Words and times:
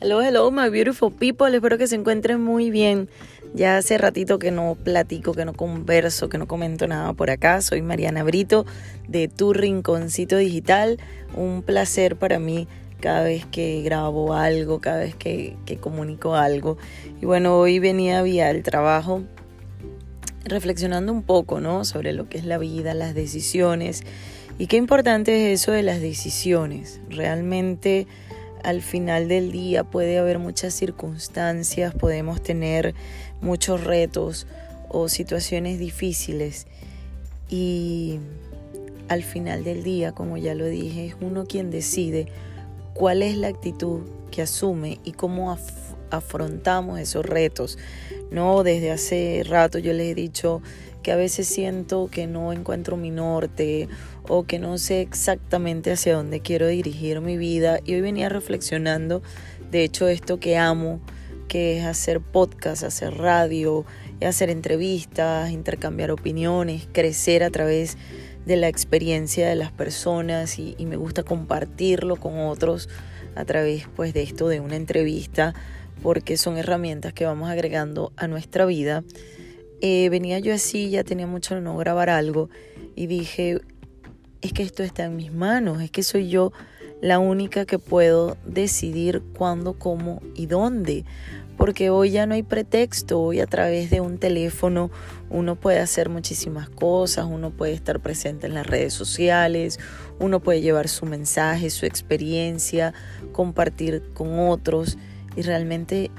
Hello, 0.00 0.22
hello, 0.22 0.48
my 0.52 0.70
beautiful 0.70 1.10
people. 1.10 1.52
Espero 1.52 1.76
que 1.76 1.88
se 1.88 1.96
encuentren 1.96 2.40
muy 2.40 2.70
bien. 2.70 3.08
Ya 3.52 3.78
hace 3.78 3.98
ratito 3.98 4.38
que 4.38 4.52
no 4.52 4.76
platico, 4.76 5.34
que 5.34 5.44
no 5.44 5.54
converso, 5.54 6.28
que 6.28 6.38
no 6.38 6.46
comento 6.46 6.86
nada 6.86 7.14
por 7.14 7.30
acá. 7.30 7.60
Soy 7.62 7.82
Mariana 7.82 8.22
Brito 8.22 8.64
de 9.08 9.26
Tu 9.26 9.52
Rinconcito 9.52 10.36
Digital. 10.36 10.98
Un 11.34 11.62
placer 11.62 12.14
para 12.14 12.38
mí 12.38 12.68
cada 13.00 13.24
vez 13.24 13.44
que 13.46 13.82
grabo 13.82 14.34
algo, 14.34 14.80
cada 14.80 14.98
vez 15.00 15.16
que, 15.16 15.56
que 15.66 15.78
comunico 15.78 16.36
algo. 16.36 16.78
Y 17.20 17.26
bueno, 17.26 17.58
hoy 17.58 17.80
venía 17.80 18.22
vía 18.22 18.50
el 18.50 18.62
trabajo 18.62 19.24
reflexionando 20.44 21.12
un 21.12 21.24
poco, 21.24 21.60
¿no? 21.60 21.84
Sobre 21.84 22.12
lo 22.12 22.28
que 22.28 22.38
es 22.38 22.44
la 22.44 22.58
vida, 22.58 22.94
las 22.94 23.16
decisiones. 23.16 24.04
Y 24.58 24.68
qué 24.68 24.76
importante 24.76 25.52
es 25.52 25.60
eso 25.60 25.72
de 25.72 25.82
las 25.82 26.00
decisiones. 26.00 27.00
Realmente 27.10 28.06
al 28.64 28.82
final 28.82 29.28
del 29.28 29.52
día 29.52 29.84
puede 29.84 30.18
haber 30.18 30.38
muchas 30.38 30.74
circunstancias, 30.74 31.94
podemos 31.94 32.42
tener 32.42 32.94
muchos 33.40 33.84
retos 33.84 34.46
o 34.88 35.08
situaciones 35.08 35.78
difíciles 35.78 36.66
y 37.48 38.18
al 39.08 39.22
final 39.22 39.64
del 39.64 39.82
día, 39.82 40.12
como 40.12 40.36
ya 40.36 40.54
lo 40.54 40.66
dije, 40.66 41.06
es 41.06 41.16
uno 41.20 41.46
quien 41.46 41.70
decide 41.70 42.26
cuál 42.94 43.22
es 43.22 43.36
la 43.36 43.48
actitud 43.48 44.02
que 44.30 44.42
asume 44.42 44.98
y 45.04 45.12
cómo 45.12 45.56
afrontamos 46.10 47.00
esos 47.00 47.24
retos. 47.24 47.78
No, 48.30 48.62
desde 48.62 48.90
hace 48.90 49.42
rato 49.46 49.78
yo 49.78 49.92
les 49.92 50.12
he 50.12 50.14
dicho 50.14 50.62
que 51.02 51.12
a 51.12 51.16
veces 51.16 51.48
siento 51.48 52.08
que 52.10 52.26
no 52.26 52.52
encuentro 52.52 52.96
mi 52.96 53.10
norte 53.10 53.88
o 54.28 54.44
que 54.44 54.58
no 54.58 54.78
sé 54.78 55.00
exactamente 55.00 55.90
hacia 55.90 56.14
dónde 56.14 56.40
quiero 56.40 56.66
dirigir 56.68 57.20
mi 57.20 57.36
vida. 57.36 57.80
Y 57.84 57.94
hoy 57.94 58.00
venía 58.00 58.28
reflexionando, 58.28 59.22
de 59.70 59.84
hecho, 59.84 60.08
esto 60.08 60.38
que 60.38 60.56
amo, 60.56 61.00
que 61.48 61.78
es 61.78 61.84
hacer 61.84 62.20
podcast, 62.20 62.84
hacer 62.84 63.16
radio, 63.16 63.84
hacer 64.26 64.50
entrevistas, 64.50 65.50
intercambiar 65.50 66.10
opiniones, 66.10 66.86
crecer 66.92 67.42
a 67.42 67.50
través 67.50 67.96
de 68.46 68.56
la 68.56 68.68
experiencia 68.68 69.48
de 69.48 69.56
las 69.56 69.72
personas 69.72 70.58
y, 70.58 70.76
me 70.86 70.96
gusta 70.96 71.22
compartirlo 71.22 72.16
con 72.16 72.38
otros 72.38 72.88
a 73.34 73.44
través 73.44 73.86
pues 73.94 74.14
de 74.14 74.22
esto 74.22 74.48
de 74.48 74.60
una 74.60 74.76
entrevista 74.76 75.54
porque 76.02 76.36
son 76.36 76.56
herramientas 76.56 77.12
que 77.12 77.26
vamos 77.26 77.50
agregando 77.50 78.12
a 78.16 78.26
nuestra 78.26 78.64
vida 78.64 79.04
eh, 79.80 80.08
venía 80.08 80.40
yo 80.40 80.52
así, 80.52 80.90
ya 80.90 81.04
tenía 81.04 81.26
mucho 81.26 81.60
no 81.60 81.76
grabar 81.76 82.10
algo 82.10 82.50
y 82.96 83.06
dije, 83.06 83.60
es 84.42 84.52
que 84.52 84.62
esto 84.62 84.82
está 84.82 85.04
en 85.04 85.16
mis 85.16 85.32
manos, 85.32 85.82
es 85.82 85.90
que 85.90 86.02
soy 86.02 86.28
yo 86.28 86.52
la 87.00 87.18
única 87.18 87.64
que 87.64 87.78
puedo 87.78 88.36
decidir 88.44 89.22
cuándo, 89.36 89.78
cómo 89.78 90.20
y 90.34 90.46
dónde. 90.46 91.04
Porque 91.56 91.90
hoy 91.90 92.10
ya 92.10 92.24
no 92.26 92.34
hay 92.34 92.44
pretexto, 92.44 93.20
hoy 93.20 93.40
a 93.40 93.46
través 93.46 93.90
de 93.90 94.00
un 94.00 94.18
teléfono 94.18 94.92
uno 95.28 95.56
puede 95.56 95.80
hacer 95.80 96.08
muchísimas 96.08 96.70
cosas, 96.70 97.26
uno 97.28 97.50
puede 97.50 97.72
estar 97.72 97.98
presente 97.98 98.46
en 98.46 98.54
las 98.54 98.66
redes 98.66 98.94
sociales, 98.94 99.80
uno 100.20 100.38
puede 100.38 100.60
llevar 100.60 100.88
su 100.88 101.04
mensaje, 101.04 101.70
su 101.70 101.84
experiencia, 101.84 102.94
compartir 103.32 104.04
con 104.14 104.38
otros 104.38 104.98
y 105.36 105.42
realmente 105.42 106.12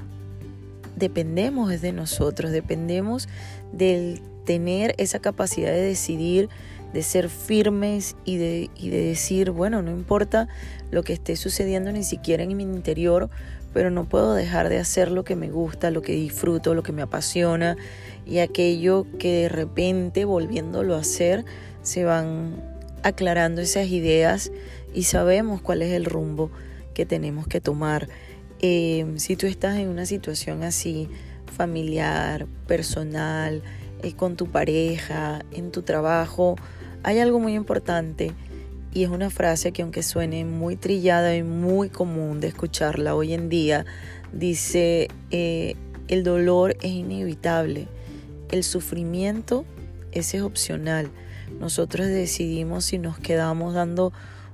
dependemos 0.96 1.80
de 1.80 1.92
nosotros, 1.92 2.50
dependemos 2.50 3.26
del 3.72 4.20
tener 4.44 4.94
esa 4.98 5.20
capacidad 5.20 5.70
de 5.70 5.82
decidir, 5.82 6.48
de 6.92 7.02
ser 7.02 7.28
firmes 7.28 8.16
y 8.24 8.36
de, 8.36 8.70
y 8.76 8.90
de 8.90 9.04
decir, 9.04 9.50
bueno, 9.50 9.82
no 9.82 9.90
importa 9.90 10.48
lo 10.90 11.02
que 11.02 11.12
esté 11.12 11.36
sucediendo 11.36 11.92
ni 11.92 12.02
siquiera 12.02 12.42
en 12.42 12.56
mi 12.56 12.64
interior, 12.64 13.30
pero 13.72 13.90
no 13.90 14.08
puedo 14.08 14.34
dejar 14.34 14.68
de 14.68 14.78
hacer 14.78 15.10
lo 15.10 15.24
que 15.24 15.36
me 15.36 15.50
gusta, 15.50 15.90
lo 15.90 16.02
que 16.02 16.12
disfruto, 16.12 16.74
lo 16.74 16.82
que 16.82 16.92
me 16.92 17.02
apasiona 17.02 17.76
y 18.26 18.38
aquello 18.38 19.06
que 19.18 19.42
de 19.42 19.48
repente 19.48 20.24
volviéndolo 20.24 20.96
a 20.96 21.00
hacer 21.00 21.44
se 21.82 22.04
van 22.04 22.62
aclarando 23.02 23.60
esas 23.60 23.88
ideas 23.88 24.50
y 24.92 25.04
sabemos 25.04 25.62
cuál 25.62 25.82
es 25.82 25.92
el 25.92 26.04
rumbo 26.04 26.50
que 26.94 27.06
tenemos 27.06 27.46
que 27.46 27.60
tomar. 27.60 28.08
Em, 28.60 29.18
si 29.18 29.36
tú 29.36 29.46
estás 29.46 29.78
en 29.78 29.88
una 29.88 30.04
situación 30.04 30.62
así, 30.64 31.08
familiar, 31.46 32.46
personal, 32.66 33.62
eh, 34.02 34.14
con 34.14 34.36
tu 34.36 34.46
pareja, 34.46 35.44
en 35.52 35.70
tu 35.70 35.82
trabajo, 35.82 36.56
hay 37.02 37.18
algo 37.18 37.38
muy 37.38 37.54
importante 37.54 38.32
y 38.92 39.04
es 39.04 39.10
una 39.10 39.30
frase 39.30 39.72
que 39.72 39.82
aunque 39.82 40.02
suene 40.02 40.44
muy 40.44 40.76
trillada 40.76 41.36
y 41.36 41.42
muy 41.42 41.88
común 41.88 42.40
de 42.40 42.48
escucharla 42.48 43.14
hoy 43.14 43.34
en 43.34 43.48
día, 43.48 43.86
dice, 44.32 45.08
eh, 45.30 45.76
el 46.08 46.24
dolor 46.24 46.76
es 46.82 46.90
inevitable, 46.90 47.88
el 48.50 48.64
sufrimiento 48.64 49.64
ese 50.12 50.38
es 50.38 50.42
opcional. 50.42 51.10
Nosotros 51.58 52.06
decidimos 52.06 52.84
si 52.84 52.98
nos 52.98 53.18
quedamos 53.18 53.74
dando 53.74 54.12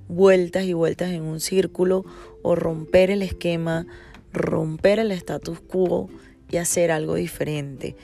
vueltas 0.09 0.65
y 0.65 0.73
vueltas 0.73 1.12
en 1.12 1.23
un 1.23 1.41
círculo 1.41 2.05
o 2.43 2.55
romper 2.55 3.11
el 3.11 3.23
esquema, 3.23 3.87
romper 4.33 4.99
el 4.99 5.12
status 5.12 5.61
quo 5.61 6.09
y 6.51 6.59
hacer 6.59 6.91
algo 6.91 7.15
diferente. 7.15 7.97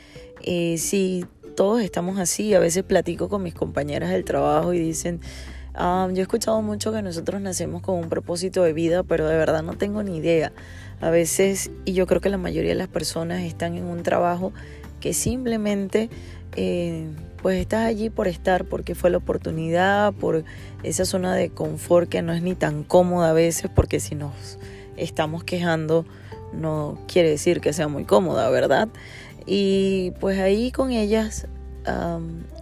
Eh, 0.42 0.76
si 0.78 1.24
todos 1.56 1.82
estamos 1.82 2.18
así, 2.18 2.54
a 2.54 2.58
veces 2.58 2.82
platico 2.82 3.28
con 3.28 3.42
mis 3.42 3.54
compañeras 3.54 4.10
del 4.10 4.24
trabajo 4.24 4.72
y 4.72 4.78
dicen, 4.78 5.20
ah, 5.74 6.08
yo 6.12 6.18
he 6.18 6.22
escuchado 6.22 6.60
mucho 6.62 6.92
que 6.92 7.02
nosotros 7.02 7.40
nacemos 7.40 7.82
con 7.82 7.98
un 7.98 8.08
propósito 8.08 8.62
de 8.62 8.72
vida, 8.72 9.02
pero 9.02 9.28
de 9.28 9.36
verdad 9.36 9.62
no 9.62 9.74
tengo 9.74 10.02
ni 10.02 10.16
idea. 10.16 10.52
A 11.00 11.10
veces, 11.10 11.70
y 11.84 11.92
yo 11.94 12.06
creo 12.06 12.20
que 12.20 12.30
la 12.30 12.38
mayoría 12.38 12.70
de 12.70 12.76
las 12.76 12.88
personas 12.88 13.42
están 13.42 13.76
en 13.76 13.84
un 13.84 14.02
trabajo 14.02 14.52
que 15.00 15.14
simplemente 15.14 16.10
eh, 16.56 17.08
pues 17.42 17.60
estás 17.60 17.86
allí 17.86 18.08
por 18.08 18.28
estar, 18.28 18.64
porque 18.64 18.94
fue 18.94 19.10
la 19.10 19.16
oportunidad, 19.18 20.12
por 20.12 20.44
esa 20.84 21.04
zona 21.04 21.34
de 21.34 21.50
confort 21.50 22.08
que 22.08 22.22
no 22.22 22.32
es 22.32 22.42
ni 22.42 22.54
tan 22.54 22.84
cómoda 22.84 23.30
a 23.30 23.32
veces, 23.32 23.70
porque 23.74 23.98
si 23.98 24.14
nos 24.14 24.58
estamos 24.96 25.42
quejando 25.42 26.06
no 26.52 26.98
quiere 27.08 27.30
decir 27.30 27.60
que 27.60 27.72
sea 27.72 27.88
muy 27.88 28.04
cómoda, 28.04 28.48
¿verdad? 28.50 28.88
Y 29.46 30.12
pues 30.20 30.38
ahí 30.38 30.70
con 30.72 30.90
ellas 30.90 31.46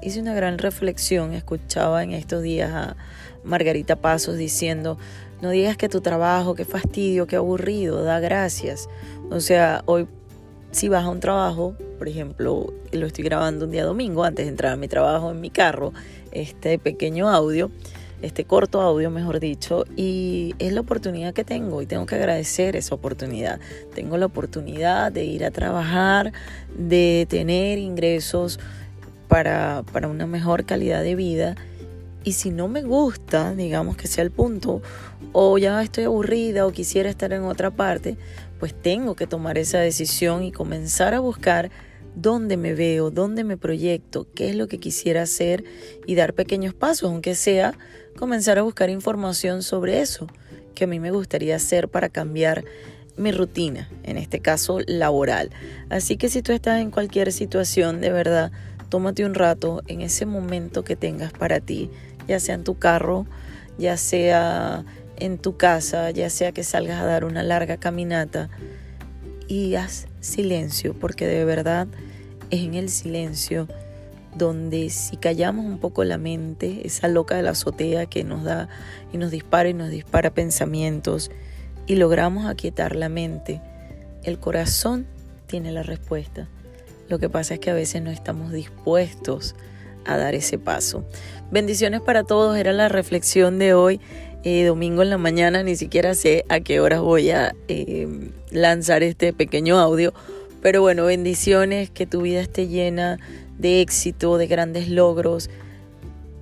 hice 0.00 0.20
una 0.20 0.34
gran 0.34 0.58
reflexión, 0.58 1.34
escuchaba 1.34 2.02
en 2.02 2.12
estos 2.12 2.42
días 2.42 2.72
a 2.72 2.96
Margarita 3.44 3.96
Pasos 3.96 4.36
diciendo, 4.36 4.98
no 5.42 5.50
digas 5.50 5.76
que 5.76 5.88
tu 5.88 6.00
trabajo, 6.00 6.54
qué 6.54 6.64
fastidio, 6.64 7.26
qué 7.26 7.36
aburrido, 7.36 8.02
da 8.02 8.20
gracias. 8.20 8.88
O 9.30 9.40
sea, 9.40 9.82
hoy 9.86 10.08
si 10.72 10.88
vas 10.88 11.04
a 11.04 11.08
un 11.08 11.20
trabajo, 11.20 11.74
por 11.98 12.08
ejemplo, 12.08 12.72
lo 12.92 13.06
estoy 13.06 13.24
grabando 13.24 13.64
un 13.64 13.72
día 13.72 13.84
domingo 13.84 14.24
antes 14.24 14.46
de 14.46 14.50
entrar 14.50 14.72
a 14.72 14.76
mi 14.76 14.88
trabajo 14.88 15.30
en 15.30 15.40
mi 15.40 15.50
carro, 15.50 15.92
este 16.30 16.78
pequeño 16.78 17.28
audio, 17.28 17.70
este 18.22 18.44
corto 18.44 18.80
audio, 18.80 19.10
mejor 19.10 19.40
dicho, 19.40 19.84
y 19.96 20.54
es 20.58 20.72
la 20.72 20.80
oportunidad 20.80 21.32
que 21.32 21.44
tengo 21.44 21.82
y 21.82 21.86
tengo 21.86 22.06
que 22.06 22.16
agradecer 22.16 22.76
esa 22.76 22.94
oportunidad. 22.94 23.60
Tengo 23.94 24.16
la 24.18 24.26
oportunidad 24.26 25.10
de 25.12 25.24
ir 25.24 25.44
a 25.44 25.50
trabajar, 25.50 26.32
de 26.76 27.26
tener 27.28 27.78
ingresos 27.78 28.60
para, 29.28 29.84
para 29.92 30.08
una 30.08 30.26
mejor 30.26 30.64
calidad 30.64 31.02
de 31.02 31.14
vida. 31.14 31.54
Y 32.22 32.32
si 32.32 32.50
no 32.50 32.68
me 32.68 32.82
gusta, 32.82 33.54
digamos 33.54 33.96
que 33.96 34.06
sea 34.06 34.22
el 34.22 34.30
punto, 34.30 34.82
o 35.32 35.56
ya 35.56 35.82
estoy 35.82 36.04
aburrida 36.04 36.66
o 36.66 36.72
quisiera 36.72 37.08
estar 37.08 37.32
en 37.32 37.44
otra 37.44 37.70
parte, 37.70 38.16
pues 38.58 38.74
tengo 38.74 39.16
que 39.16 39.26
tomar 39.26 39.56
esa 39.56 39.78
decisión 39.78 40.42
y 40.42 40.52
comenzar 40.52 41.14
a 41.14 41.20
buscar 41.20 41.70
dónde 42.14 42.56
me 42.56 42.74
veo, 42.74 43.10
dónde 43.10 43.44
me 43.44 43.56
proyecto, 43.56 44.26
qué 44.34 44.50
es 44.50 44.56
lo 44.56 44.68
que 44.68 44.78
quisiera 44.78 45.22
hacer 45.22 45.64
y 46.06 46.14
dar 46.14 46.34
pequeños 46.34 46.74
pasos, 46.74 47.10
aunque 47.10 47.34
sea 47.34 47.74
comenzar 48.16 48.58
a 48.58 48.62
buscar 48.62 48.90
información 48.90 49.62
sobre 49.62 50.00
eso 50.00 50.26
que 50.74 50.84
a 50.84 50.86
mí 50.86 51.00
me 51.00 51.10
gustaría 51.10 51.56
hacer 51.56 51.88
para 51.88 52.08
cambiar 52.08 52.64
mi 53.16 53.32
rutina, 53.32 53.90
en 54.02 54.16
este 54.16 54.40
caso 54.40 54.78
laboral. 54.86 55.50
Así 55.90 56.16
que 56.16 56.28
si 56.28 56.42
tú 56.42 56.52
estás 56.52 56.80
en 56.80 56.90
cualquier 56.90 57.32
situación, 57.32 58.00
de 58.00 58.10
verdad, 58.10 58.50
tómate 58.88 59.24
un 59.24 59.34
rato 59.34 59.82
en 59.88 60.00
ese 60.00 60.26
momento 60.26 60.84
que 60.84 60.96
tengas 60.96 61.32
para 61.32 61.60
ti, 61.60 61.90
ya 62.26 62.40
sea 62.40 62.54
en 62.54 62.64
tu 62.64 62.78
carro, 62.78 63.26
ya 63.78 63.96
sea 63.96 64.84
en 65.16 65.38
tu 65.38 65.56
casa, 65.56 66.10
ya 66.10 66.30
sea 66.30 66.52
que 66.52 66.64
salgas 66.64 67.00
a 67.00 67.04
dar 67.04 67.24
una 67.24 67.42
larga 67.42 67.76
caminata 67.76 68.48
y 69.50 69.74
haz 69.74 70.06
silencio, 70.20 70.94
porque 70.94 71.26
de 71.26 71.44
verdad 71.44 71.88
es 72.50 72.60
en 72.60 72.74
el 72.74 72.88
silencio 72.88 73.66
donde 74.36 74.90
si 74.90 75.16
callamos 75.16 75.66
un 75.66 75.78
poco 75.78 76.04
la 76.04 76.18
mente, 76.18 76.86
esa 76.86 77.08
loca 77.08 77.34
de 77.34 77.42
la 77.42 77.50
azotea 77.50 78.06
que 78.06 78.22
nos 78.22 78.44
da 78.44 78.68
y 79.12 79.18
nos 79.18 79.32
dispara 79.32 79.68
y 79.68 79.74
nos 79.74 79.90
dispara 79.90 80.30
pensamientos 80.30 81.32
y 81.88 81.96
logramos 81.96 82.46
aquietar 82.46 82.94
la 82.94 83.08
mente, 83.08 83.60
el 84.22 84.38
corazón 84.38 85.08
tiene 85.48 85.72
la 85.72 85.82
respuesta. 85.82 86.46
Lo 87.08 87.18
que 87.18 87.28
pasa 87.28 87.54
es 87.54 87.60
que 87.60 87.70
a 87.70 87.74
veces 87.74 88.02
no 88.02 88.12
estamos 88.12 88.52
dispuestos 88.52 89.56
a 90.06 90.16
dar 90.16 90.36
ese 90.36 90.58
paso. 90.58 91.04
Bendiciones 91.50 92.00
para 92.00 92.22
todos, 92.22 92.56
era 92.56 92.72
la 92.72 92.88
reflexión 92.88 93.58
de 93.58 93.74
hoy 93.74 94.00
eh, 94.42 94.64
domingo 94.64 95.02
en 95.02 95.10
la 95.10 95.18
mañana, 95.18 95.62
ni 95.62 95.76
siquiera 95.76 96.14
sé 96.14 96.44
a 96.48 96.60
qué 96.60 96.80
horas 96.80 97.00
voy 97.00 97.30
a 97.30 97.54
eh, 97.68 98.08
lanzar 98.50 99.02
este 99.02 99.32
pequeño 99.32 99.78
audio. 99.78 100.14
Pero 100.62 100.80
bueno, 100.80 101.04
bendiciones, 101.04 101.90
que 101.90 102.06
tu 102.06 102.22
vida 102.22 102.40
esté 102.40 102.68
llena 102.68 103.18
de 103.58 103.80
éxito, 103.80 104.38
de 104.38 104.46
grandes 104.46 104.88
logros. 104.88 105.50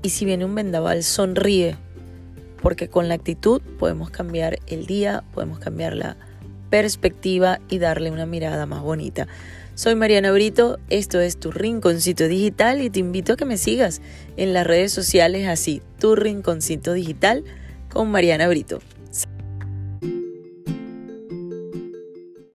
Y 0.02 0.10
si 0.10 0.24
viene 0.24 0.44
un 0.44 0.54
vendaval, 0.54 1.02
sonríe, 1.02 1.76
porque 2.62 2.88
con 2.88 3.08
la 3.08 3.14
actitud 3.14 3.60
podemos 3.78 4.10
cambiar 4.10 4.58
el 4.66 4.86
día, 4.86 5.24
podemos 5.34 5.58
cambiar 5.58 5.94
la 5.94 6.16
perspectiva 6.70 7.60
y 7.68 7.78
darle 7.78 8.10
una 8.10 8.26
mirada 8.26 8.66
más 8.66 8.82
bonita. 8.82 9.26
Soy 9.74 9.94
Mariana 9.94 10.32
Brito, 10.32 10.78
esto 10.90 11.20
es 11.20 11.38
Tu 11.38 11.52
Rinconcito 11.52 12.26
Digital 12.26 12.82
y 12.82 12.90
te 12.90 12.98
invito 12.98 13.34
a 13.34 13.36
que 13.36 13.44
me 13.44 13.56
sigas 13.56 14.02
en 14.36 14.52
las 14.52 14.66
redes 14.66 14.92
sociales 14.92 15.46
así, 15.46 15.82
Tu 16.00 16.16
Rinconcito 16.16 16.92
Digital 16.92 17.44
con 17.98 18.12
Mariana 18.12 18.46
Brito. 18.46 18.78